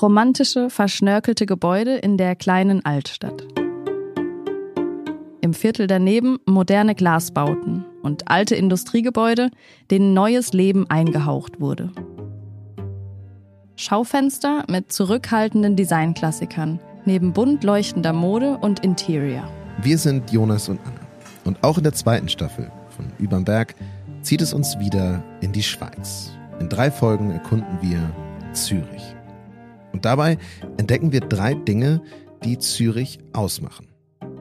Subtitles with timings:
[0.00, 3.44] Romantische, verschnörkelte Gebäude in der kleinen Altstadt.
[5.40, 9.50] Im Viertel daneben moderne Glasbauten und alte Industriegebäude,
[9.90, 11.90] denen neues Leben eingehaucht wurde.
[13.76, 19.48] Schaufenster mit zurückhaltenden Designklassikern, neben bunt leuchtender Mode und Interior.
[19.82, 21.00] Wir sind Jonas und Anna.
[21.44, 23.74] Und auch in der zweiten Staffel von Überm Berg
[24.22, 26.30] zieht es uns wieder in die Schweiz.
[26.60, 27.98] In drei Folgen erkunden wir
[28.52, 29.17] Zürich.
[29.92, 30.38] Und dabei
[30.76, 32.02] entdecken wir drei Dinge,
[32.44, 33.88] die Zürich ausmachen.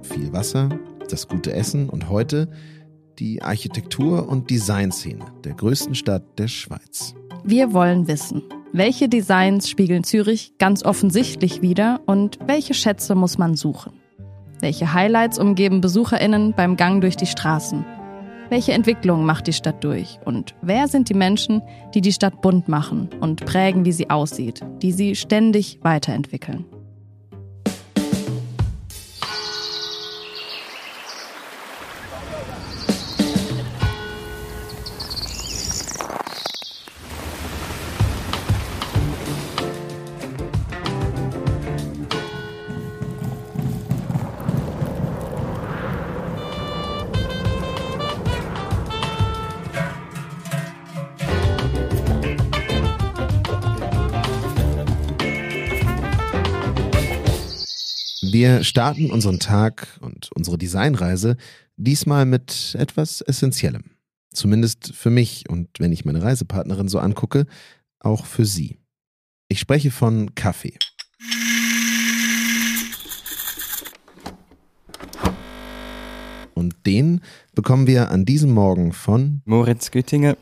[0.02, 0.70] Viel Wasser,
[1.10, 2.50] das gute Essen und heute
[3.20, 7.16] die Architektur- und Designszene der größten Stadt der Schweiz.
[7.44, 13.56] Wir wollen wissen, welche Designs spiegeln Zürich ganz offensichtlich wider und welche Schätze muss man
[13.56, 13.94] suchen?
[14.60, 17.86] Welche Highlights umgeben Besucherinnen beim Gang durch die Straßen?
[18.50, 20.20] Welche Entwicklung macht die Stadt durch?
[20.24, 21.62] Und wer sind die Menschen,
[21.94, 26.66] die die Stadt bunt machen und prägen, wie sie aussieht, die sie ständig weiterentwickeln?
[58.40, 61.38] Wir starten unseren Tag und unsere Designreise
[61.76, 63.86] diesmal mit etwas Essentiellem.
[64.32, 67.48] Zumindest für mich und wenn ich meine Reisepartnerin so angucke,
[68.00, 68.78] auch für sie.
[69.48, 70.78] Ich spreche von Kaffee.
[76.54, 77.22] Und den
[77.56, 80.38] bekommen wir an diesem Morgen von Moritz Güttinger.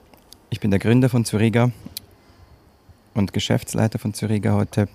[0.49, 1.71] Ich bin der Gründer von Züriga
[3.13, 4.89] und Geschäftsleiter von Züriga heute.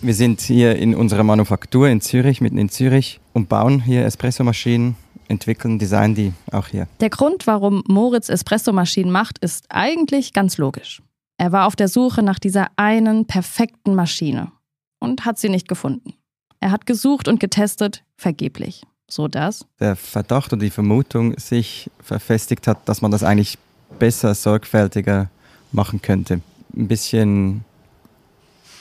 [0.00, 4.94] Wir sind hier in unserer Manufaktur in Zürich, mitten in Zürich und bauen hier Espressomaschinen,
[5.26, 6.86] entwickeln, designen die auch hier.
[7.00, 11.02] Der Grund, warum Moritz Espressomaschinen macht, ist eigentlich ganz logisch.
[11.36, 14.52] Er war auf der Suche nach dieser einen perfekten Maschine
[15.00, 16.14] und hat sie nicht gefunden.
[16.60, 18.82] Er hat gesucht und getestet, vergeblich.
[19.10, 23.58] So dass der Verdacht und die Vermutung sich verfestigt hat, dass man das eigentlich
[23.98, 25.28] besser, sorgfältiger
[25.72, 26.40] machen könnte.
[26.76, 27.64] Ein bisschen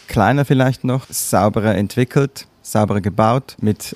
[0.07, 3.95] kleiner vielleicht noch, sauberer entwickelt, sauberer gebaut, mit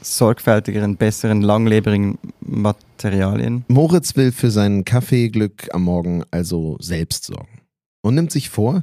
[0.00, 3.64] sorgfältigeren, besseren, langlebigen Materialien.
[3.68, 7.60] Moritz will für sein Kaffeeglück am Morgen also selbst sorgen
[8.02, 8.82] und nimmt sich vor,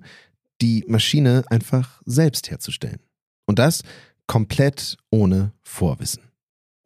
[0.62, 3.00] die Maschine einfach selbst herzustellen.
[3.46, 3.84] Und das
[4.28, 6.24] komplett ohne Vorwissen.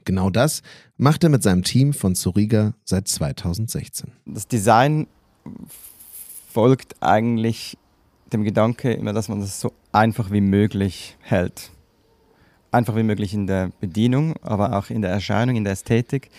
[0.06, 0.62] Genau das
[0.96, 4.12] macht er mit seinem Team von Zuriga seit 2016.
[4.26, 5.08] Das Design
[6.52, 7.78] folgt eigentlich
[8.34, 11.72] dem Gedanke immer, dass man das so einfach wie möglich hält.
[12.72, 16.30] Einfach wie möglich in der Bedienung, aber auch in der Erscheinung, in der Ästhetik.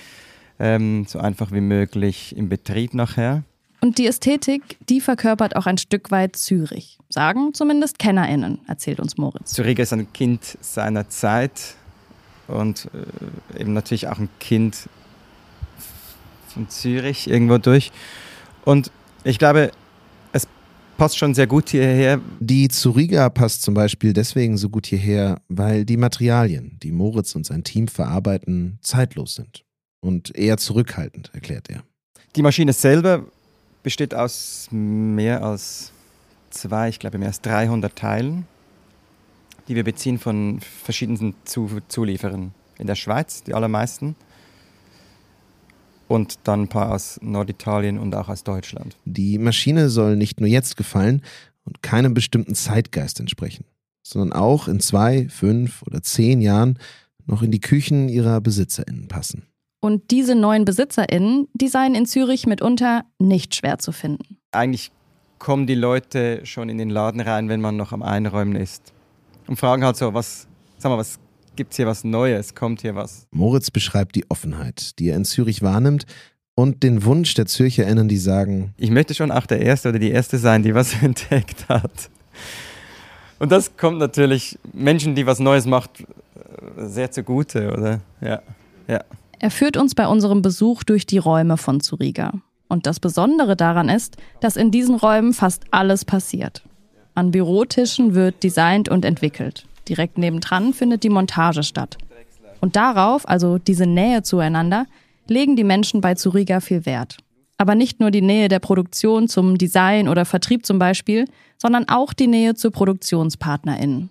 [0.59, 3.44] Ähm, so einfach wie möglich im Betrieb nachher.
[3.81, 6.99] Und die Ästhetik, die verkörpert auch ein Stück weit Zürich.
[7.09, 9.53] Sagen zumindest KennerInnen, erzählt uns Moritz.
[9.53, 11.76] Zürich ist ein Kind seiner Zeit
[12.49, 12.88] und
[13.55, 14.88] äh, eben natürlich auch ein Kind
[16.49, 17.93] von Zürich irgendwo durch.
[18.65, 18.91] Und
[19.22, 19.70] ich glaube,
[20.99, 22.21] passt schon sehr gut hierher.
[22.41, 27.47] Die Zuriga passt zum Beispiel deswegen so gut hierher, weil die Materialien, die Moritz und
[27.47, 29.65] sein Team verarbeiten, zeitlos sind
[30.01, 31.85] und eher zurückhaltend, erklärt er.
[32.37, 33.25] Die Maschine selber
[33.83, 35.93] besteht aus mehr als
[36.51, 38.47] zwei, ich glaube mehr als 300 Teilen,
[39.69, 44.17] die wir beziehen von verschiedenen Zulieferern in der Schweiz, die allermeisten
[46.09, 48.97] und dann ein paar aus Norditalien und auch aus Deutschland.
[49.05, 51.23] Die Maschine soll nicht nur jetzt gefallen
[51.65, 53.65] und keinem bestimmten Zeitgeist entsprechen,
[54.03, 56.79] sondern auch in zwei, fünf oder zehn Jahren
[57.27, 59.45] noch in die Küchen ihrer BesitzerInnen passen.
[59.81, 64.39] Und diese neuen BesitzerInnen, die seien in Zürich mitunter nicht schwer zu finden.
[64.51, 64.91] Eigentlich
[65.39, 68.93] kommen die Leute schon in den Laden rein, wenn man noch am Einräumen ist.
[69.47, 70.49] Und fragen halt so, was,
[70.79, 71.21] sag mal, was
[71.58, 73.26] gibt es hier was Neues, kommt hier was.
[73.32, 76.06] Moritz beschreibt die Offenheit, die er in Zürich wahrnimmt
[76.55, 80.10] und den Wunsch der ZürcherInnen, die sagen: Ich möchte schon auch der Erste oder die
[80.10, 82.10] Erste sein, die was entdeckt hat.
[83.40, 85.90] Und das kommt natürlich Menschen, die was Neues macht,
[86.76, 88.00] sehr zugute, oder?
[88.20, 88.40] Ja.
[88.87, 89.02] ja.
[89.40, 92.34] Er führt uns bei unserem Besuch durch die Räume von Zuriga.
[92.69, 96.62] Und das Besondere daran ist, dass in diesen Räumen fast alles passiert.
[97.14, 99.68] An Bürotischen wird designt und entwickelt.
[99.88, 101.99] Direkt nebendran findet die Montage statt.
[102.61, 104.87] Und darauf, also diese Nähe zueinander,
[105.26, 107.19] legen die Menschen bei Zuriga viel Wert.
[107.56, 111.26] Aber nicht nur die Nähe der Produktion zum Design oder Vertrieb zum Beispiel,
[111.56, 114.11] sondern auch die Nähe zu ProduktionspartnerInnen.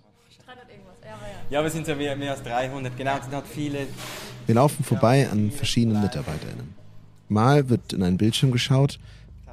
[1.50, 3.86] Ja, wir sind ja mehr, mehr als 300, genau, es sind halt viele.
[4.44, 6.74] Wir laufen vorbei an verschiedenen MitarbeiterInnen.
[7.28, 8.98] Mal wird in einen Bildschirm geschaut,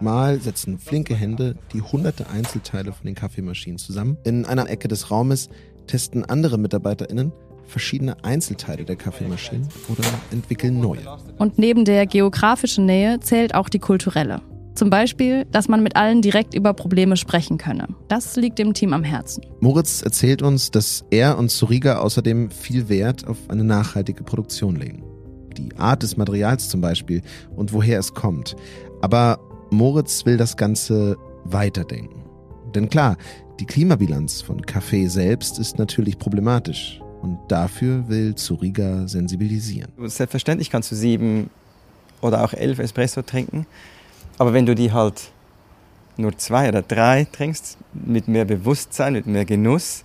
[0.01, 4.18] mal setzen flinke Hände die hunderte Einzelteile von den Kaffeemaschinen zusammen.
[4.25, 5.50] In einer Ecke des Raumes
[5.88, 7.32] testen andere MitarbeiterInnen
[7.68, 11.00] verschiedene Einzelteile der Kaffeemaschinen oder entwickeln neue.
[11.38, 14.42] Und neben der geografischen Nähe zählt auch die kulturelle.
[14.76, 17.88] Zum Beispiel, dass man mit allen direkt über Probleme sprechen könne.
[18.10, 19.46] Das liegt dem Team am Herzen.
[19.62, 25.04] Moritz erzählt uns, dass er und Zuriga außerdem viel Wert auf eine nachhaltige Produktion legen.
[25.58, 27.22] Die Art des Materials zum Beispiel
[27.56, 28.58] und woher es kommt.
[29.02, 29.40] Aber
[29.70, 31.16] Moritz will das Ganze
[31.46, 32.26] weiterdenken.
[32.76, 33.16] Denn klar,
[33.60, 37.00] die Klimabilanz von Kaffee selbst ist natürlich problematisch.
[37.22, 39.92] Und dafür will Zuriga sensibilisieren.
[39.98, 41.50] Selbstverständlich kannst du sieben
[42.22, 43.66] oder auch elf Espresso trinken.
[44.38, 45.31] Aber wenn du die halt
[46.18, 50.04] nur zwei oder drei trinkst, mit mehr Bewusstsein, mit mehr Genuss,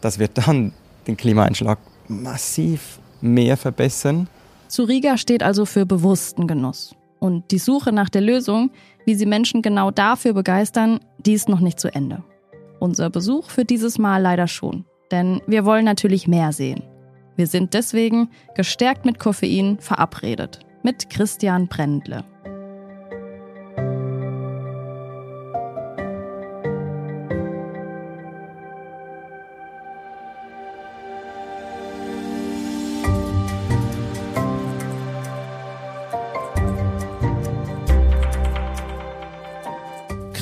[0.00, 0.72] das wird dann
[1.06, 1.78] den Klimaeinschlag
[2.08, 4.28] massiv mehr verbessern.
[4.68, 6.94] Zuriga steht also für bewussten Genuss.
[7.18, 8.70] Und die Suche nach der Lösung,
[9.04, 12.22] wie sie Menschen genau dafür begeistern, die ist noch nicht zu Ende.
[12.80, 14.86] Unser Besuch für dieses Mal leider schon.
[15.12, 16.82] Denn wir wollen natürlich mehr sehen.
[17.36, 20.60] Wir sind deswegen, gestärkt mit Koffein, verabredet.
[20.82, 22.24] Mit Christian Brendle.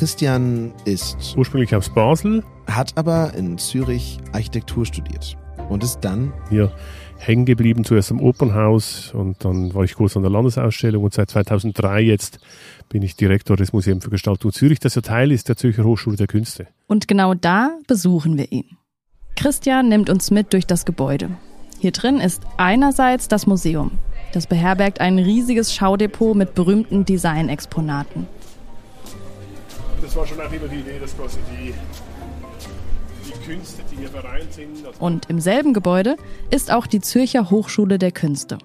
[0.08, 5.36] Christian ist ursprünglich aus Basel, hat aber in Zürich Architektur studiert
[5.68, 6.72] und ist dann hier
[7.18, 11.28] hängen geblieben, zuerst am Opernhaus und dann war ich kurz an der Landesausstellung und seit
[11.28, 12.38] 2003 jetzt
[12.88, 16.16] bin ich Direktor des Museums für Gestaltung Zürich, das ja Teil ist der Zürcher Hochschule
[16.16, 16.68] der Künste.
[16.86, 18.78] Und genau da besuchen wir ihn.
[19.36, 21.32] Christian nimmt uns mit durch das Gebäude.
[21.80, 23.90] Hier drin ist einerseits das Museum.
[24.32, 28.26] Das beherbergt ein riesiges Schaudepot mit berühmten Designexponaten
[30.18, 31.72] war schon auch immer die Idee, dass quasi die,
[33.24, 34.84] die Künste, die hier vereint sind.
[34.84, 36.16] Also Und im selben Gebäude
[36.50, 38.58] ist auch die Zürcher Hochschule der Künste.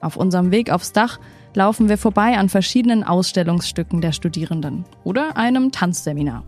[0.00, 1.18] Auf unserem Weg aufs Dach
[1.54, 6.44] laufen wir vorbei an verschiedenen Ausstellungsstücken der Studierenden oder einem Tanzseminar.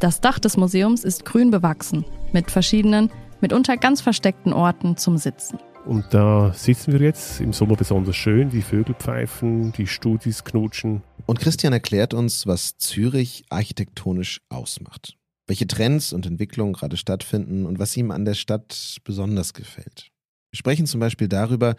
[0.00, 3.10] Das Dach des Museums ist grün bewachsen, mit verschiedenen,
[3.40, 5.58] mitunter ganz versteckten Orten zum Sitzen.
[5.86, 11.02] Und da sitzen wir jetzt im Sommer besonders schön, die Vögel pfeifen, die Studis knutschen.
[11.26, 15.16] Und Christian erklärt uns, was Zürich architektonisch ausmacht.
[15.46, 20.10] Welche Trends und Entwicklungen gerade stattfinden und was ihm an der Stadt besonders gefällt.
[20.50, 21.76] Wir sprechen zum Beispiel darüber,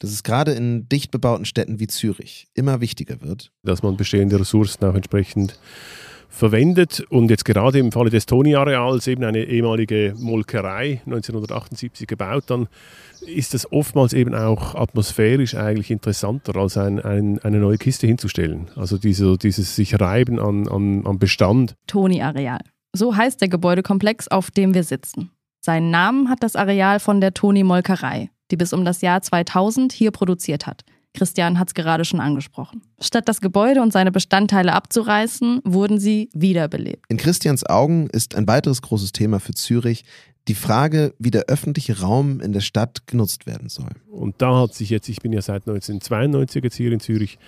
[0.00, 3.52] dass es gerade in dicht bebauten Städten wie Zürich immer wichtiger wird.
[3.62, 5.60] Dass man bestehende Ressourcen auch entsprechend
[6.28, 12.68] verwendet und jetzt gerade im Falle des Toni-Areals eben eine ehemalige Molkerei 1978 gebaut, dann
[13.26, 18.68] ist es oftmals eben auch atmosphärisch eigentlich interessanter, als ein, ein, eine neue Kiste hinzustellen.
[18.76, 21.74] Also diese, dieses sich reiben an, an, an Bestand.
[21.86, 22.60] Toni-Areal.
[22.92, 25.30] So heißt der Gebäudekomplex, auf dem wir sitzen.
[25.60, 30.10] Seinen Namen hat das Areal von der Toni-Molkerei, die bis um das Jahr 2000 hier
[30.10, 30.84] produziert hat.
[31.14, 32.82] Christian hat es gerade schon angesprochen.
[33.00, 37.04] Statt das Gebäude und seine Bestandteile abzureißen, wurden sie wiederbelebt.
[37.08, 40.04] In Christians Augen ist ein weiteres großes Thema für Zürich
[40.48, 43.90] die Frage, wie der öffentliche Raum in der Stadt genutzt werden soll.
[44.10, 47.38] Und da hat sich jetzt, ich bin ja seit 1992 jetzt hier in Zürich,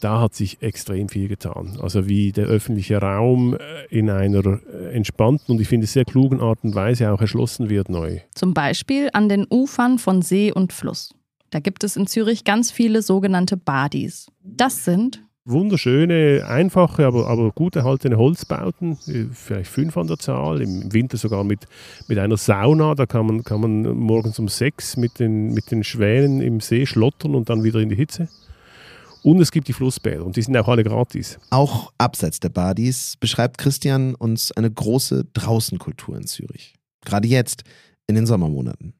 [0.00, 1.76] da hat sich extrem viel getan.
[1.82, 3.58] Also wie der öffentliche Raum äh,
[3.90, 7.88] in einer äh, entspannten und ich finde sehr klugen Art und Weise auch erschlossen wird
[7.88, 8.20] neu.
[8.34, 11.14] Zum Beispiel an den Ufern von See und Fluss.
[11.50, 14.30] Da gibt es in Zürich ganz viele sogenannte Badis.
[14.42, 20.60] Das sind wunderschöne, einfache, aber, aber gut erhaltene Holzbauten, äh, vielleicht fünf an der Zahl,
[20.60, 21.66] im Winter sogar mit,
[22.06, 22.94] mit einer Sauna.
[22.94, 26.86] Da kann man, kann man morgens um sechs mit den, mit den Schwänen im See
[26.86, 28.28] schlottern und dann wieder in die Hitze.
[29.22, 31.38] Und es gibt die Flussbäder und die sind auch alle gratis.
[31.50, 36.74] Auch abseits der Badis beschreibt Christian uns eine große Draußenkultur in Zürich.
[37.04, 37.64] Gerade jetzt,
[38.06, 38.94] in den Sommermonaten.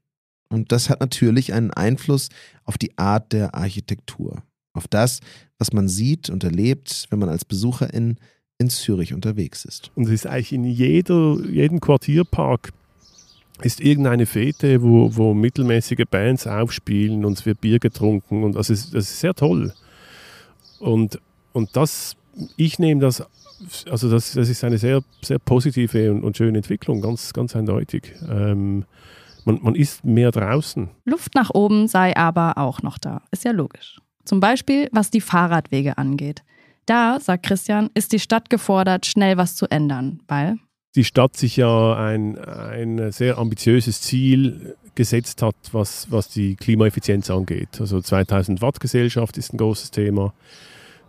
[0.48, 2.28] Und das hat natürlich einen Einfluss
[2.64, 5.20] auf die Art der Architektur, auf das,
[5.58, 8.16] was man sieht und erlebt, wenn man als Besucherin
[8.58, 9.90] in Zürich unterwegs ist.
[9.94, 12.72] Und es ist eigentlich in jeder, jedem Quartierpark
[13.62, 18.70] ist irgendeine Fete, wo, wo mittelmäßige Bands aufspielen und es wird Bier getrunken und das
[18.70, 19.72] ist, das ist sehr toll.
[20.78, 21.20] Und,
[21.52, 22.16] und das,
[22.56, 23.24] ich nehme das,
[23.90, 28.14] also das, das ist eine sehr, sehr positive und, und schöne Entwicklung, ganz, ganz eindeutig.
[28.28, 28.84] Ähm,
[29.48, 30.90] Man, man ist mehr draußen.
[31.06, 33.22] Luft nach oben sei aber auch noch da.
[33.30, 33.98] Ist ja logisch.
[34.26, 36.42] Zum Beispiel, was die Fahrradwege angeht.
[36.84, 40.58] Da, sagt Christian, ist die Stadt gefordert, schnell was zu ändern, weil
[40.96, 47.30] die Stadt sich ja ein, ein sehr ambitiöses Ziel gesetzt hat, was, was die Klimaeffizienz
[47.30, 47.80] angeht.
[47.80, 50.34] Also 2000 Watt Gesellschaft ist ein großes Thema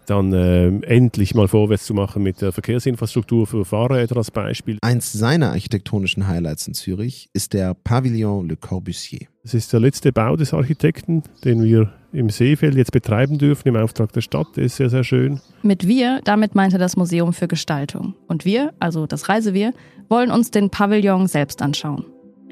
[0.09, 4.77] dann äh, endlich mal vorwärts zu machen mit der Verkehrsinfrastruktur für Fahrräder als Beispiel.
[4.81, 9.27] Eins seiner architektonischen Highlights in Zürich ist der Pavillon Le Corbusier.
[9.43, 13.75] Das ist der letzte Bau des Architekten, den wir im Seefeld jetzt betreiben dürfen im
[13.75, 14.47] Auftrag der Stadt.
[14.55, 15.39] Der ist sehr, sehr schön.
[15.61, 18.15] Mit wir, damit meinte das Museum für Gestaltung.
[18.27, 19.73] Und wir, also das Reisewir,
[20.07, 22.05] wollen uns den Pavillon selbst anschauen.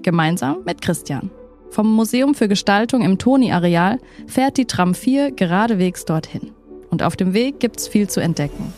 [0.04, 1.32] Gemeinsam mit Christian.
[1.70, 6.52] Vom Museum für Gestaltung im Toni-Areal fährt die Tram 4 geradewegs dorthin.
[6.90, 8.74] Und auf dem Weg gibt's viel zu entdecken.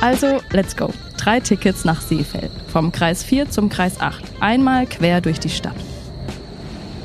[0.00, 0.90] Also, let's go.
[1.18, 2.50] Drei Tickets nach Seefeld.
[2.68, 4.22] Vom Kreis 4 zum Kreis 8.
[4.40, 5.74] Einmal quer durch die Stadt.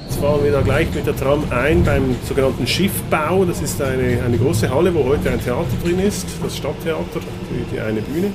[0.07, 3.45] Jetzt fahren wir da gleich mit der Tram ein beim sogenannten Schiffbau.
[3.45, 7.75] Das ist eine, eine große Halle, wo heute ein Theater drin ist, das Stadttheater, die,
[7.75, 8.31] die eine Bühne.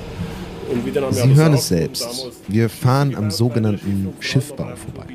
[1.13, 2.29] Sie hören es selbst.
[2.49, 5.07] Wir fahren am sogenannten Schiffbau vorbei.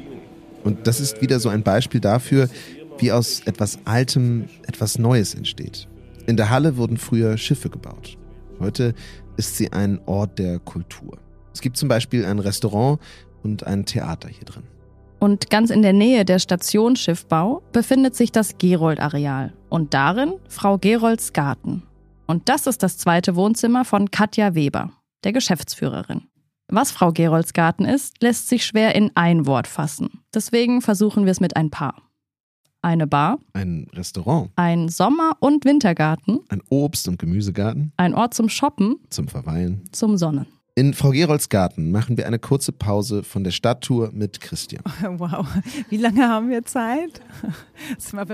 [0.63, 2.49] Und das ist wieder so ein Beispiel dafür,
[2.97, 5.87] wie aus etwas Altem etwas Neues entsteht.
[6.27, 8.17] In der Halle wurden früher Schiffe gebaut.
[8.59, 8.93] Heute
[9.37, 11.17] ist sie ein Ort der Kultur.
[11.53, 12.99] Es gibt zum Beispiel ein Restaurant
[13.43, 14.63] und ein Theater hier drin.
[15.19, 20.77] Und ganz in der Nähe der Station Schiffbau befindet sich das Gerold-Areal und darin Frau
[20.77, 21.83] Gerolds Garten.
[22.25, 24.91] Und das ist das zweite Wohnzimmer von Katja Weber,
[25.23, 26.23] der Geschäftsführerin.
[26.73, 30.21] Was Frau Gerolds Garten ist, lässt sich schwer in ein Wort fassen.
[30.33, 32.01] Deswegen versuchen wir es mit ein paar.
[32.81, 33.39] Eine Bar.
[33.51, 34.51] Ein Restaurant.
[34.55, 36.39] Ein Sommer- und Wintergarten.
[36.47, 37.91] Ein Obst- und Gemüsegarten.
[37.97, 38.95] Ein Ort zum Shoppen.
[39.09, 39.83] Zum Verweilen.
[39.91, 40.47] Zum Sonnen.
[40.75, 44.81] In Frau Gerolds Garten machen wir eine kurze Pause von der Stadttour mit Christian.
[45.19, 45.45] Wow,
[45.89, 47.21] wie lange haben wir Zeit?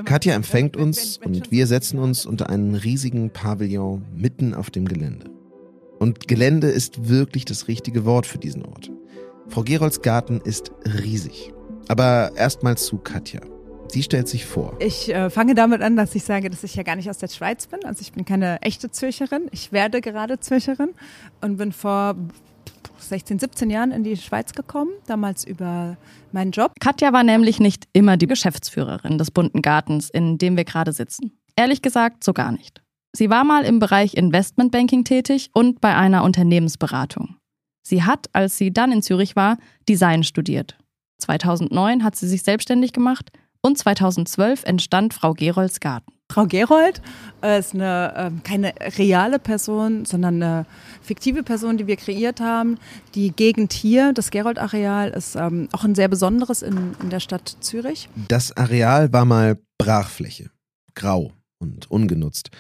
[0.05, 5.36] Katja empfängt uns und wir setzen uns unter einen riesigen Pavillon mitten auf dem Gelände.
[5.99, 8.91] Und Gelände ist wirklich das richtige Wort für diesen Ort.
[9.49, 11.53] Frau Gerolds Garten ist riesig.
[11.87, 13.41] Aber erstmal zu Katja.
[13.89, 14.75] Sie stellt sich vor.
[14.79, 17.29] Ich äh, fange damit an, dass ich sage, dass ich ja gar nicht aus der
[17.29, 17.85] Schweiz bin.
[17.85, 19.47] Also ich bin keine echte Zürcherin.
[19.51, 20.89] Ich werde gerade Zürcherin
[21.39, 22.15] und bin vor
[22.99, 25.95] 16, 17 Jahren in die Schweiz gekommen, damals über
[26.33, 26.73] meinen Job.
[26.79, 31.31] Katja war nämlich nicht immer die Geschäftsführerin des bunten Gartens, in dem wir gerade sitzen.
[31.55, 32.81] Ehrlich gesagt, so gar nicht.
[33.13, 37.37] Sie war mal im Bereich Investmentbanking tätig und bei einer Unternehmensberatung.
[37.83, 40.77] Sie hat, als sie dann in Zürich war, Design studiert.
[41.19, 46.11] 2009 hat sie sich selbstständig gemacht und 2012 entstand Frau Gerolds Garten.
[46.29, 47.01] Frau Gerold
[47.41, 50.65] äh, ist eine, äh, keine reale Person, sondern eine
[51.01, 52.77] fiktive Person, die wir kreiert haben.
[53.15, 57.55] Die Gegend hier, das Gerold-Areal, ist ähm, auch ein sehr besonderes in, in der Stadt
[57.61, 58.09] Zürich.
[58.27, 60.51] Das Areal war mal Brachfläche,
[60.95, 62.51] grau und ungenutzt.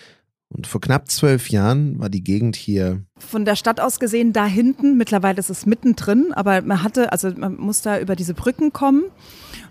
[0.49, 3.03] Und vor knapp zwölf Jahren war die Gegend hier.
[3.17, 7.31] Von der Stadt aus gesehen da hinten, mittlerweile ist es mittendrin, aber man hatte, also
[7.35, 9.03] man muss da über diese Brücken kommen.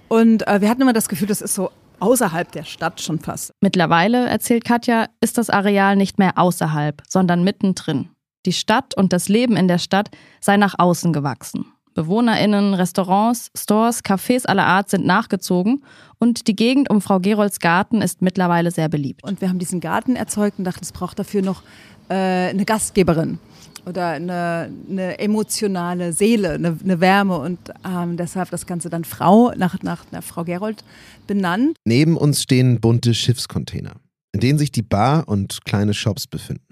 [0.08, 3.52] Und äh, wir hatten immer das Gefühl, das ist so außerhalb der Stadt schon fast.
[3.60, 8.10] Mittlerweile, erzählt Katja, ist das Areal nicht mehr außerhalb, sondern mittendrin.
[8.44, 11.66] Die Stadt und das Leben in der Stadt sei nach außen gewachsen.
[11.96, 15.82] BewohnerInnen, Restaurants, Stores, Cafés aller Art sind nachgezogen
[16.18, 19.24] und die Gegend um Frau Gerolds Garten ist mittlerweile sehr beliebt.
[19.24, 21.62] Und wir haben diesen Garten erzeugt und dachten, es braucht dafür noch
[22.10, 23.38] äh, eine Gastgeberin
[23.86, 29.52] oder eine, eine emotionale Seele, eine, eine Wärme und ähm, deshalb das Ganze dann Frau
[29.56, 30.84] nach, nach, nach Frau Gerold
[31.26, 31.78] benannt.
[31.86, 33.92] Neben uns stehen bunte Schiffscontainer,
[34.32, 36.62] in denen sich die Bar und kleine Shops befinden.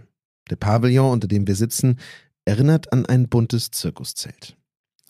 [0.50, 1.98] Der Pavillon, unter dem wir sitzen,
[2.44, 4.56] erinnert an ein buntes Zirkuszelt.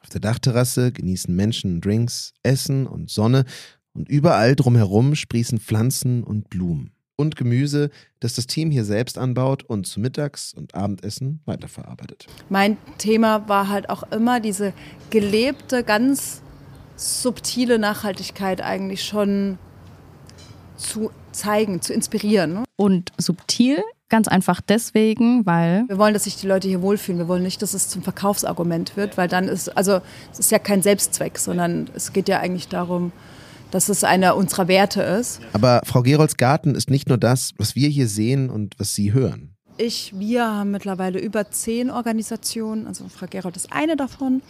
[0.04, 3.46] Auf der Dachterrasse genießen Menschen Drinks, Essen und Sonne
[3.94, 7.88] und überall drumherum sprießen Pflanzen und Blumen und Gemüse,
[8.20, 12.26] das das Team hier selbst anbaut und zu Mittags- und Abendessen weiterverarbeitet.
[12.50, 14.74] Mein Thema war halt auch immer diese
[15.08, 16.42] gelebte, ganz
[16.96, 19.58] subtile Nachhaltigkeit eigentlich schon
[20.76, 22.52] zu zeigen, zu inspirieren.
[22.52, 22.64] Ne?
[22.76, 23.82] Und subtil
[24.14, 25.88] Ganz einfach deswegen, weil.
[25.88, 27.18] Wir wollen, dass sich die Leute hier wohlfühlen.
[27.18, 30.60] Wir wollen nicht, dass es zum Verkaufsargument wird, weil dann ist, also es ist ja
[30.60, 33.10] kein Selbstzweck, sondern es geht ja eigentlich darum,
[33.72, 35.40] dass es einer unserer Werte ist.
[35.52, 39.12] Aber Frau Gerolds Garten ist nicht nur das, was wir hier sehen und was Sie
[39.12, 39.56] hören.
[39.78, 44.42] Ich, wir haben mittlerweile über zehn Organisationen, also Frau Gerold ist eine davon.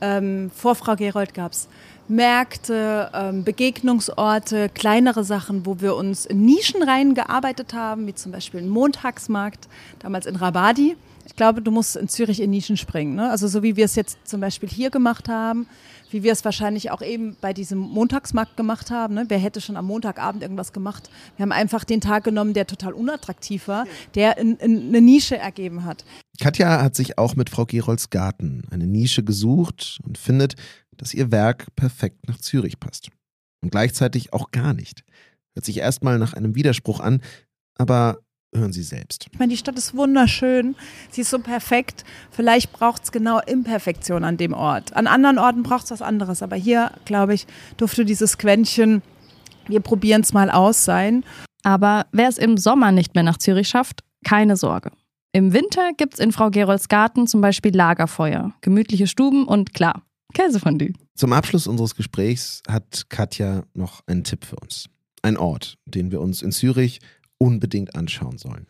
[0.00, 1.68] Ähm, vor Frau Gerold gab es
[2.08, 8.60] Märkte, ähm, Begegnungsorte, kleinere Sachen, wo wir uns in Nischen reingearbeitet haben, wie zum Beispiel
[8.60, 9.68] ein Montagsmarkt,
[10.00, 10.96] damals in Rabadi.
[11.26, 13.14] Ich glaube, du musst in Zürich in Nischen springen.
[13.14, 13.30] Ne?
[13.30, 15.66] Also so wie wir es jetzt zum Beispiel hier gemacht haben,
[16.10, 19.14] wie wir es wahrscheinlich auch eben bei diesem Montagsmarkt gemacht haben.
[19.14, 19.24] Ne?
[19.28, 21.10] Wer hätte schon am Montagabend irgendwas gemacht?
[21.36, 25.36] Wir haben einfach den Tag genommen, der total unattraktiv war, der in, in eine Nische
[25.36, 26.04] ergeben hat.
[26.40, 30.56] Katja hat sich auch mit Frau Gerolds Garten eine Nische gesucht und findet,
[30.96, 33.10] dass ihr Werk perfekt nach Zürich passt.
[33.62, 35.04] Und gleichzeitig auch gar nicht.
[35.54, 37.22] Hört sich erstmal nach einem Widerspruch an,
[37.78, 38.18] aber
[38.54, 39.26] hören Sie selbst.
[39.32, 40.76] Ich meine, die Stadt ist wunderschön,
[41.10, 42.04] sie ist so perfekt.
[42.30, 44.94] Vielleicht braucht es genau Imperfektion an dem Ort.
[44.94, 47.46] An anderen Orten braucht es was anderes, aber hier, glaube ich,
[47.76, 49.02] durfte dieses Quäntchen,
[49.66, 51.24] wir probieren es mal aus sein.
[51.62, 54.90] Aber wer es im Sommer nicht mehr nach Zürich schafft, keine Sorge.
[55.32, 60.02] Im Winter gibt es in Frau Gerolds Garten zum Beispiel Lagerfeuer, gemütliche Stuben und klar,
[60.32, 60.92] Käsefondue.
[61.14, 64.88] Zum Abschluss unseres Gesprächs hat Katja noch einen Tipp für uns.
[65.22, 67.00] Ein Ort, den wir uns in Zürich
[67.38, 68.66] unbedingt anschauen sollen.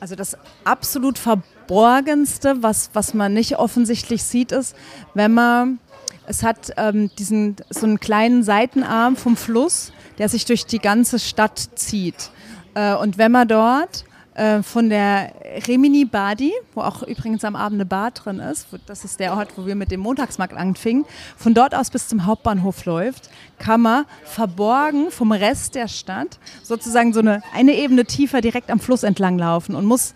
[0.00, 4.76] Also das absolut Verborgenste, was, was man nicht offensichtlich sieht, ist,
[5.14, 5.80] wenn man,
[6.26, 11.18] es hat ähm, diesen, so einen kleinen Seitenarm vom Fluss, der sich durch die ganze
[11.18, 12.30] Stadt zieht.
[12.74, 14.04] Äh, und wenn man dort
[14.38, 15.32] äh, von der
[15.66, 19.48] Remini Badi, wo auch übrigens am Abend eine Bar drin ist, das ist der Ort,
[19.56, 21.04] wo wir mit dem Montagsmarkt anfingen,
[21.36, 27.12] von dort aus bis zum Hauptbahnhof läuft, kann man verborgen vom Rest der Stadt sozusagen
[27.12, 30.14] so eine, eine Ebene tiefer direkt am Fluss entlang laufen und muss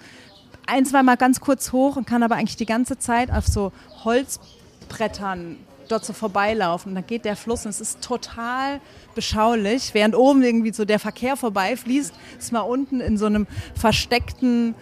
[0.67, 3.73] ein, zweimal ganz kurz hoch und kann aber eigentlich die ganze Zeit auf so
[4.05, 5.57] Holzbrettern
[5.93, 6.91] dort so vorbeilaufen.
[6.91, 8.81] Und dann geht der Fluss und es ist total
[9.15, 9.95] beschaulich.
[9.95, 14.75] Während oben irgendwie so der Verkehr vorbeifließt, ist man unten in so einem versteckten,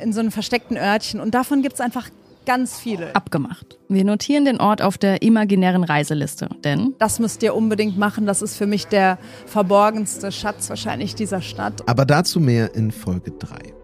[0.00, 1.20] in so einem versteckten Örtchen.
[1.20, 2.08] Und davon gibt es einfach
[2.46, 3.14] ganz viele.
[3.14, 3.76] Abgemacht.
[3.88, 8.24] Wir notieren den Ort auf der imaginären Reiseliste, denn das müsst ihr unbedingt machen.
[8.24, 11.86] Das ist für mich der verborgenste Schatz wahrscheinlich dieser Stadt.
[11.88, 13.74] Aber dazu mehr in Folge 3.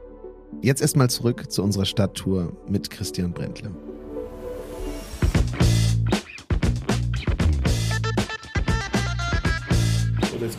[0.63, 3.73] Jetzt erstmal zurück zu unserer Stadttour mit Christian Brentle.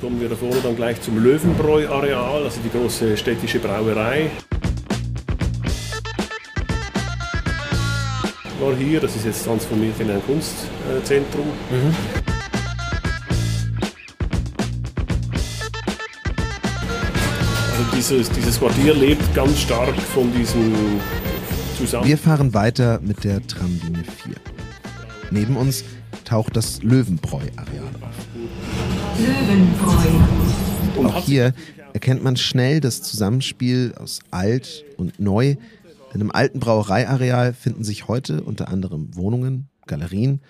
[0.03, 4.29] Kommen wir da vorne dann gleich zum Löwenbräu-Areal, also die große städtische Brauerei.
[8.59, 11.45] War hier, das ist jetzt transformiert in ein Kunstzentrum.
[11.71, 11.95] Mhm.
[17.71, 20.99] Also dieses, dieses Quartier lebt ganz stark von diesem
[21.77, 22.09] Zusammenhang.
[22.09, 24.33] Wir fahren weiter mit der Tramlinie 4.
[25.31, 25.85] Neben uns
[26.25, 28.32] taucht das Löwenbräu-Areal auf.
[31.03, 31.53] Auch hier
[31.93, 35.55] erkennt man schnell das Zusammenspiel aus alt und neu.
[36.13, 40.41] Denn im alten Brauereiareal finden sich heute unter anderem Wohnungen, Galerien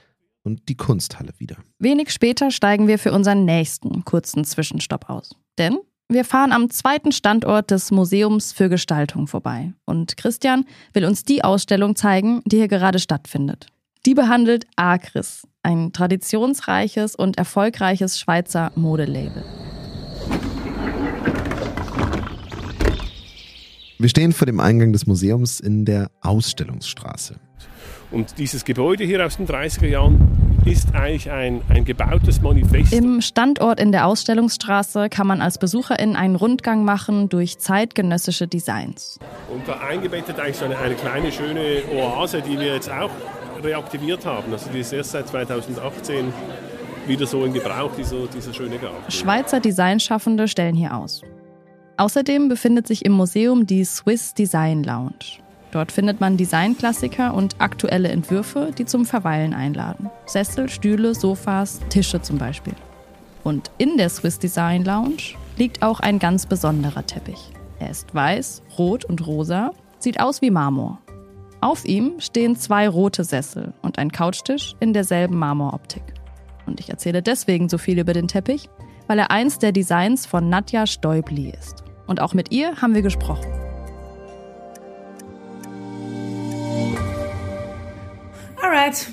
[0.44, 1.58] und die Kunsthalle wieder.
[1.80, 5.36] Wenig später steigen wir für unseren nächsten kurzen Zwischenstopp aus.
[5.58, 5.78] Denn
[6.10, 9.74] wir fahren am zweiten Standort des Museums für Gestaltung vorbei.
[9.86, 13.68] Und Christian will uns die Ausstellung zeigen, die hier gerade stattfindet.
[14.06, 19.46] Die behandelt Akris, ein traditionsreiches und erfolgreiches Schweizer Modelabel.
[23.98, 27.40] Wir stehen vor dem Eingang des Museums in der Ausstellungsstraße.
[28.12, 32.92] Und dieses Gebäude hier aus den 30er Jahren ist eigentlich ein, ein gebautes Manifest.
[32.92, 39.18] Im Standort in der Ausstellungsstraße kann man als Besucherin einen Rundgang machen durch zeitgenössische Designs.
[39.50, 43.10] Und da eingebettet eigentlich so eine, eine kleine schöne Oase, die wir jetzt auch
[43.64, 44.52] reaktiviert haben.
[44.52, 46.34] Also die ist erst seit 2018
[47.08, 49.12] wieder so in Gebrauch, dieser, dieser schöne Garten.
[49.12, 51.22] Schweizer Designschaffende stellen hier aus.
[51.98, 55.40] Außerdem befindet sich im Museum die Swiss Design Lounge.
[55.72, 60.10] Dort findet man Designklassiker und aktuelle Entwürfe, die zum Verweilen einladen.
[60.26, 62.76] Sessel, Stühle, Sofas, Tische zum Beispiel.
[63.44, 67.52] Und in der Swiss Design Lounge liegt auch ein ganz besonderer Teppich.
[67.80, 71.00] Er ist weiß, rot und rosa, sieht aus wie Marmor.
[71.64, 76.04] Auf ihm stehen zwei rote Sessel und ein Couchtisch in derselben Marmoroptik.
[76.66, 78.68] Und ich erzähle deswegen so viel über den Teppich,
[79.08, 81.86] weil er eins der Designs von Nadja Stäubli ist.
[82.06, 83.50] Und auch mit ihr haben wir gesprochen.
[88.62, 89.08] Alright.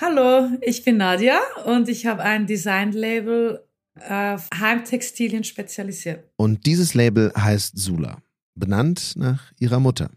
[0.00, 3.62] Hallo, ich bin Nadja und ich habe ein Designlabel
[4.00, 6.24] auf Heimtextilien spezialisiert.
[6.36, 8.22] Und dieses Label heißt Sula,
[8.54, 10.08] benannt nach ihrer Mutter.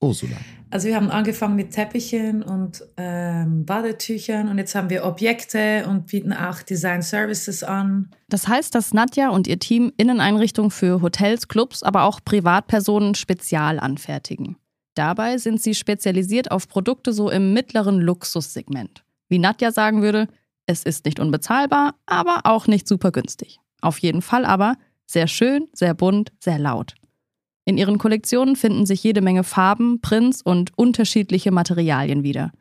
[0.00, 0.36] Ursula.
[0.70, 6.08] Also wir haben angefangen mit Teppichen und ähm, Badetüchern und jetzt haben wir Objekte und
[6.08, 8.10] bieten auch Design Services an.
[8.28, 13.78] Das heißt, dass Nadja und ihr Team Inneneinrichtungen für Hotels, Clubs, aber auch Privatpersonen spezial
[13.78, 14.56] anfertigen.
[14.94, 19.04] Dabei sind sie spezialisiert auf Produkte so im mittleren Luxussegment.
[19.28, 20.28] Wie Nadja sagen würde,
[20.66, 23.58] Es ist nicht unbezahlbar, aber auch nicht super günstig.
[23.80, 24.76] Auf jeden Fall aber
[25.06, 26.94] sehr schön, sehr bunt, sehr laut.
[27.64, 32.52] In ihren Kollektionen finden sich jede Menge Farben, Prints und unterschiedliche Materialien wieder.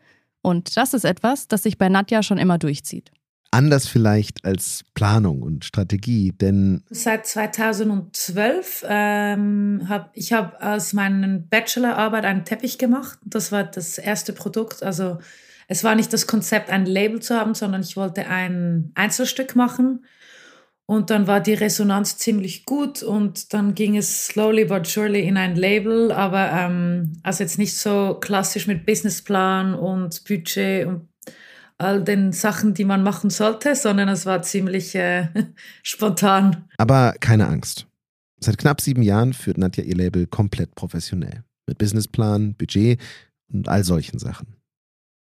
[0.42, 3.12] Und das ist etwas, das sich bei Nadja schon immer durchzieht.
[3.52, 11.38] Anders vielleicht als Planung und Strategie, denn Seit 2012 ähm, habe ich habe aus meiner
[11.38, 13.20] Bachelorarbeit einen Teppich gemacht.
[13.24, 14.82] Das war das erste Produkt.
[14.82, 15.20] Also
[15.68, 20.04] es war nicht das Konzept, ein Label zu haben, sondern ich wollte ein Einzelstück machen.
[20.86, 25.38] Und dann war die Resonanz ziemlich gut und dann ging es slowly but surely in
[25.38, 31.08] ein Label, aber ähm, also jetzt nicht so klassisch mit Businessplan und Budget und
[31.78, 35.30] all den Sachen, die man machen sollte, sondern es war ziemlich äh,
[35.84, 36.66] spontan.
[36.78, 37.88] aber keine Angst.
[38.40, 41.44] Seit knapp sieben Jahren führt Nadja ihr Label komplett professionell.
[41.66, 43.00] Mit Businessplan, Budget
[43.48, 44.58] und all solchen Sachen.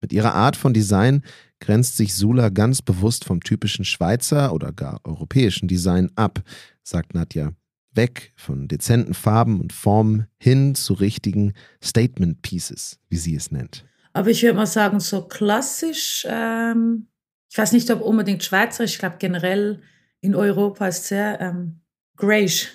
[0.01, 1.23] Mit ihrer Art von Design
[1.63, 6.43] grenzt sich Sula ganz bewusst vom typischen Schweizer oder gar europäischen Design ab,
[6.83, 7.53] sagt Nadja.
[7.95, 13.85] Weg von dezenten Farben und Formen hin zu richtigen Statement Pieces, wie sie es nennt.
[14.13, 17.07] Aber ich würde mal sagen, so klassisch, ähm,
[17.51, 19.81] ich weiß nicht, ob unbedingt Schweizerisch, ich glaube generell
[20.21, 21.81] in Europa ist sehr ähm,
[22.17, 22.73] grayish.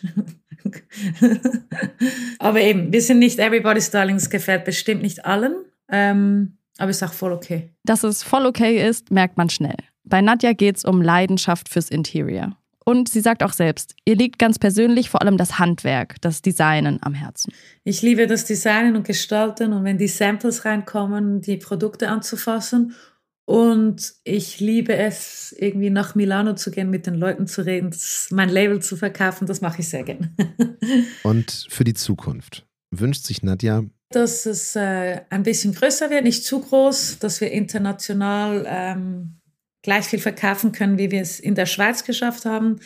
[2.40, 7.04] aber eben, wir sind nicht Everybody's Darling, es gefällt bestimmt nicht allen, ähm, aber ist
[7.04, 7.74] auch voll okay.
[7.84, 9.78] Dass es voll okay ist, merkt man schnell.
[10.04, 12.58] Bei Nadja geht es um Leidenschaft fürs Interior.
[12.86, 17.00] Und sie sagt auch selbst, ihr liegt ganz persönlich vor allem das Handwerk, das Designen
[17.02, 17.52] am Herzen.
[17.84, 22.96] Ich liebe das Designen und Gestalten und wenn die Samples reinkommen, die Produkte anzufassen.
[23.44, 27.94] Und ich liebe es, irgendwie nach Milano zu gehen, mit den Leuten zu reden,
[28.30, 29.48] mein Label zu verkaufen.
[29.48, 30.34] Das mache ich sehr gerne.
[31.24, 36.46] Und für die Zukunft wünscht sich Nadja, dass es äh, ein bisschen größer wird, nicht
[36.46, 39.38] zu groß, dass wir international ähm,
[39.82, 42.80] gleich viel verkaufen können, wie wir es in der Schweiz geschafft haben,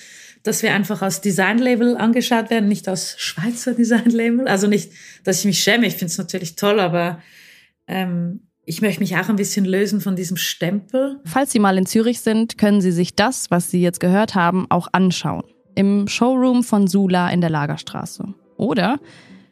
[0.44, 4.48] dass wir einfach als Designlabel angeschaut werden, nicht als Schweizer Designlabel.
[4.48, 4.92] Also nicht,
[5.24, 7.22] dass ich mich schäme, ich finde es natürlich toll, aber
[7.88, 11.20] ähm, ich möchte mich auch ein bisschen lösen von diesem Stempel.
[11.26, 14.66] Falls Sie mal in Zürich sind, können Sie sich das, was Sie jetzt gehört haben,
[14.70, 15.44] auch anschauen.
[15.76, 18.34] Im Showroom von Sula in der Lagerstraße.
[18.58, 19.00] Oder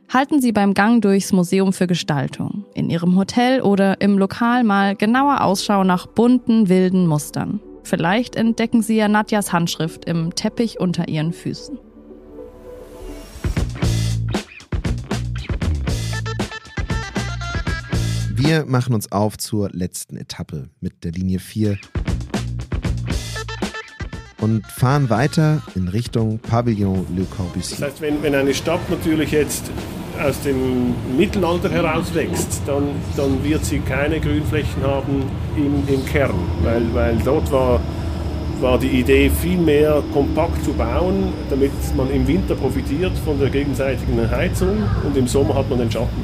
[0.09, 4.95] halten Sie beim Gang durchs Museum für Gestaltung, in Ihrem Hotel oder im Lokal mal
[4.95, 7.59] genauer Ausschau nach bunten, wilden Mustern.
[7.83, 11.79] Vielleicht entdecken Sie ja Nadjas Handschrift im Teppich unter Ihren Füßen.
[18.49, 21.77] wir machen uns auf zur letzten Etappe mit der Linie 4
[24.39, 27.87] und fahren weiter in Richtung Pavillon Le Das Corbusier.
[27.87, 29.69] heißt, wenn, wenn eine Stadt natürlich jetzt
[30.19, 32.83] aus dem Mittelalter herauswächst, dann,
[33.15, 35.23] dann wird sie keine Grünflächen haben
[35.55, 37.79] im, im Kern, weil, weil dort war,
[38.61, 43.49] war die Idee viel mehr kompakt zu bauen, damit man im Winter profitiert von der
[43.49, 46.23] gegenseitigen Heizung und im Sommer hat man den Schatten.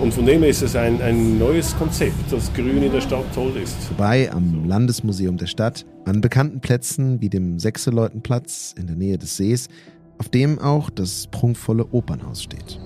[0.00, 3.52] Und von dem ist es ein, ein neues Konzept, dass Grün in der Stadt toll
[3.62, 3.76] ist.
[3.84, 9.36] Vorbei am Landesmuseum der Stadt, an bekannten Plätzen wie dem Sechseleutenplatz in der Nähe des
[9.36, 9.68] Sees,
[10.16, 12.80] auf dem auch das prunkvolle Opernhaus steht.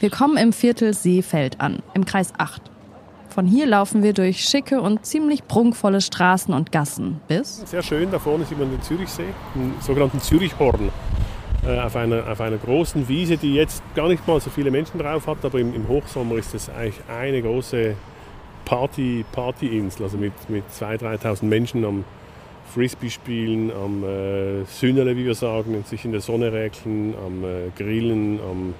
[0.00, 2.62] Wir kommen im Viertel Seefeld an, im Kreis 8.
[3.28, 8.10] Von hier laufen wir durch schicke und ziemlich prunkvolle Straßen und Gassen bis Sehr schön,
[8.10, 10.90] da vorne sieht man den Zürichsee, den sogenannten Zürichhorn.
[11.66, 14.98] Äh, auf, einer, auf einer großen Wiese, die jetzt gar nicht mal so viele Menschen
[14.98, 17.94] drauf hat, aber im, im Hochsommer ist es eigentlich eine große
[18.64, 22.04] Party, Partyinsel, also mit, mit 2.000, 3.000 Menschen am
[22.70, 27.44] Frisbee spielen, am äh, Sünnele, wie wir sagen, und sich in der Sonne räkeln, am
[27.44, 28.74] äh, Grillen, am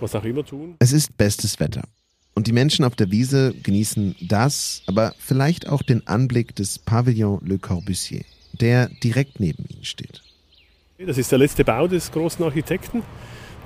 [0.00, 0.76] was auch immer tun.
[0.78, 1.82] Es ist bestes Wetter.
[2.34, 7.40] Und die Menschen auf der Wiese genießen das, aber vielleicht auch den Anblick des Pavillon
[7.44, 8.22] Le Corbusier,
[8.60, 10.22] der direkt neben ihnen steht.
[11.04, 13.02] Das ist der letzte Bau des großen Architekten,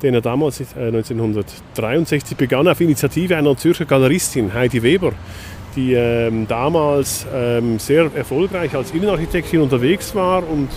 [0.03, 5.13] den er damals äh, 1963 begann auf Initiative einer Zürcher Galeristin, Heidi Weber,
[5.77, 10.69] die ähm, damals ähm, sehr erfolgreich als Innenarchitektin unterwegs war und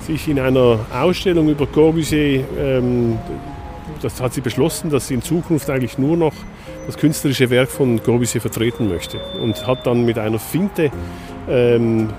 [0.00, 3.18] sich in einer Ausstellung über Corbusier, ähm,
[4.02, 6.34] das hat sie beschlossen, dass sie in Zukunft eigentlich nur noch
[6.86, 10.90] das künstlerische Werk von Corbusier vertreten möchte und hat dann mit einer Finte
[11.48, 12.10] ähm,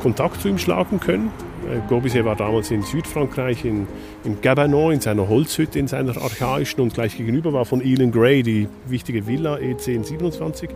[0.00, 1.30] Kontakt zu ihm schlagen können.
[1.64, 3.86] Äh, Corbusier war damals in Südfrankreich, in,
[4.22, 8.42] in Gabanon, in seiner Holzhütte, in seiner archaischen und gleich gegenüber war von Elon Gray
[8.42, 10.68] die wichtige Villa E E1027.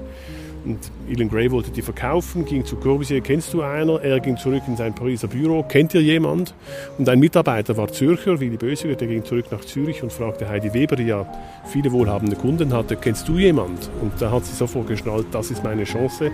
[0.64, 4.01] Und Ilan Gray wollte die verkaufen, ging zu Corbusier, kennst du einer?
[4.03, 6.55] Er ging zurück in sein Pariser Büro, kennt ihr jemand?
[6.99, 10.75] Und ein Mitarbeiter war Zürcher, Willy Bösiger, der ging zurück nach Zürich und fragte Heidi
[10.75, 11.27] Weber, die ja
[11.64, 13.90] viele wohlhabende Kunden hatte, kennst du jemand?
[14.03, 16.31] Und da hat sie sofort geschnallt, das ist meine Chance.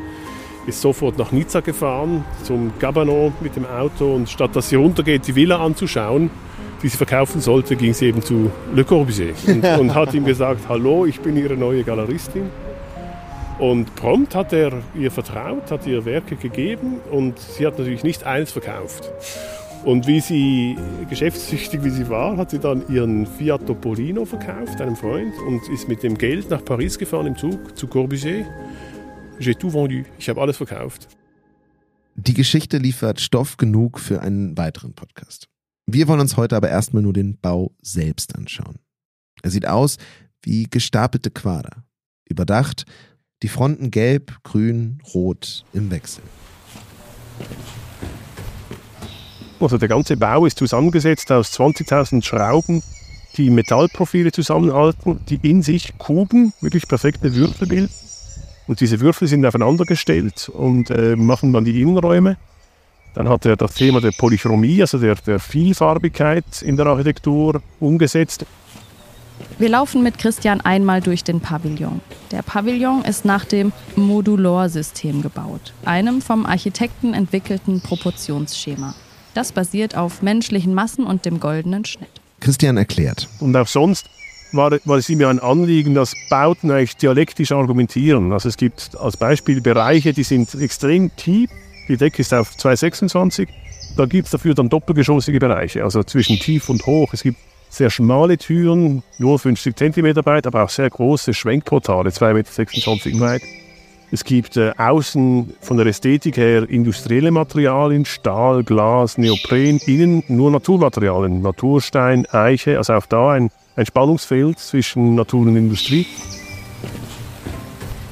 [0.66, 5.26] Ist sofort nach Nizza gefahren, zum Gabanon mit dem Auto und statt dass sie runtergeht,
[5.26, 6.30] die Villa anzuschauen,
[6.82, 10.68] die sie verkaufen sollte, ging sie eben zu Le Corbusier und, und hat ihm gesagt,
[10.68, 12.50] hallo, ich bin Ihre neue Galeristin.
[13.58, 18.24] Und prompt hat er ihr vertraut, hat ihr Werke gegeben und sie hat natürlich nicht
[18.24, 19.10] eins verkauft.
[19.84, 20.76] Und wie sie
[21.08, 25.88] geschäftssüchtig wie sie war, hat sie dann ihren Fiat Topolino verkauft, einem Freund, und ist
[25.88, 28.46] mit dem Geld nach Paris gefahren im Zug zu Corbusier.
[29.38, 30.04] J'ai tout vendu.
[30.18, 31.08] Ich habe alles verkauft.
[32.16, 35.48] Die Geschichte liefert Stoff genug für einen weiteren Podcast.
[35.86, 38.78] Wir wollen uns heute aber erstmal nur den Bau selbst anschauen.
[39.42, 39.98] Er sieht aus
[40.42, 41.84] wie gestapelte Quader.
[42.26, 42.86] Überdacht
[43.42, 46.22] die Fronten gelb, grün, rot im Wechsel.
[49.60, 52.82] Also der ganze Bau ist zusammengesetzt aus 20.000 Schrauben,
[53.36, 57.90] die Metallprofile zusammenhalten, die in sich Kuben, wirklich perfekte Würfel bilden.
[58.66, 62.36] Und diese Würfel sind aufeinander gestellt und äh, machen dann die Innenräume.
[63.14, 68.46] Dann hat er das Thema der Polychromie, also der, der Vielfarbigkeit in der Architektur umgesetzt.
[69.56, 72.00] Wir laufen mit Christian einmal durch den Pavillon.
[72.32, 78.96] Der Pavillon ist nach dem Modulor-System gebaut, einem vom Architekten entwickelten Proportionsschema.
[79.32, 82.10] Das basiert auf menschlichen Massen und dem goldenen Schnitt.
[82.40, 83.28] Christian erklärt.
[83.38, 84.06] Und auch sonst
[84.52, 88.32] war, war es ihm ein Anliegen, dass Bauten eigentlich dialektisch argumentieren.
[88.32, 91.48] Also es gibt als Beispiel Bereiche, die sind extrem tief.
[91.88, 93.46] Die Decke ist auf 2,26.
[93.96, 97.12] Da gibt es dafür dann doppelgeschossige Bereiche, also zwischen tief und hoch.
[97.12, 97.38] Es gibt
[97.74, 103.42] sehr schmale Türen, nur 50 cm breit, aber auch sehr große Schwenkportale, 2,26 Meter weit.
[104.10, 110.52] Es gibt äh, außen von der Ästhetik her industrielle Materialien, Stahl, Glas, Neopren, innen nur
[110.52, 116.06] Naturmaterialien, Naturstein, Eiche, also auch da ein, ein Spannungsfeld zwischen Natur und Industrie.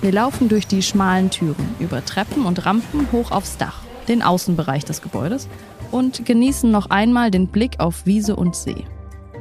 [0.01, 4.85] Wir laufen durch die schmalen Türen, über Treppen und Rampen hoch aufs Dach, den Außenbereich
[4.85, 5.48] des Gebäudes
[5.92, 8.85] und genießen noch einmal den Blick auf Wiese und See.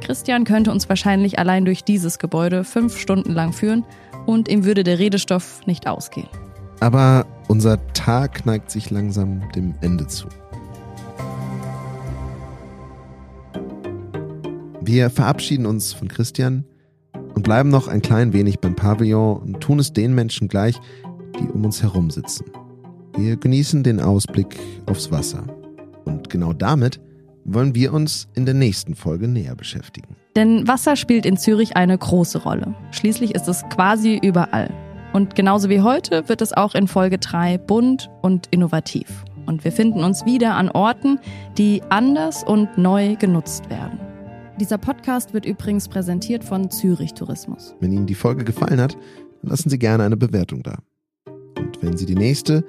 [0.02, 3.84] Christian könnte uns wahrscheinlich allein durch dieses Gebäude fünf Stunden lang führen
[4.26, 6.28] und ihm würde der Redestoff nicht ausgehen.
[6.80, 10.26] Aber unser Tag neigt sich langsam dem Ende zu.
[14.80, 16.64] Wir verabschieden uns von Christian
[17.34, 20.80] und bleiben noch ein klein wenig beim Pavillon und tun es den Menschen gleich,
[21.38, 22.46] die um uns herum sitzen.
[23.16, 25.44] Wir genießen den Ausblick aufs Wasser.
[26.04, 27.00] Und genau damit
[27.44, 30.16] wollen wir uns in der nächsten Folge näher beschäftigen.
[30.36, 32.74] Denn Wasser spielt in Zürich eine große Rolle.
[32.90, 34.70] Schließlich ist es quasi überall.
[35.12, 39.24] Und genauso wie heute wird es auch in Folge 3 bunt und innovativ.
[39.44, 41.18] Und wir finden uns wieder an Orten,
[41.58, 43.98] die anders und neu genutzt werden.
[44.58, 47.74] Dieser Podcast wird übrigens präsentiert von Zürich Tourismus.
[47.80, 48.94] Wenn Ihnen die Folge gefallen hat,
[49.42, 50.78] dann lassen Sie gerne eine Bewertung da.
[51.58, 52.64] Und wenn Sie die nächste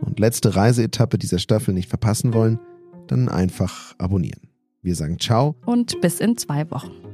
[0.00, 2.60] und letzte Reiseetappe dieser Staffel nicht verpassen wollen,
[3.08, 4.48] dann einfach abonnieren.
[4.82, 7.07] Wir sagen ciao und bis in zwei Wochen.